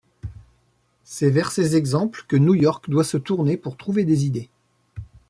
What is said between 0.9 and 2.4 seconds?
C'est vers ces exemples que